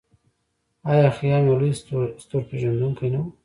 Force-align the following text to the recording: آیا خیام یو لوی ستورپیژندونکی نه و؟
آیا 0.91 1.07
خیام 1.17 1.43
یو 1.45 1.57
لوی 1.59 1.73
ستورپیژندونکی 2.21 3.07
نه 3.13 3.19
و؟ 3.21 3.25